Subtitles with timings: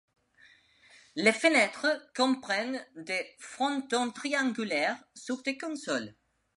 [1.15, 6.15] Les fenêtres comprennent des frontons triangulaires sur des consoles.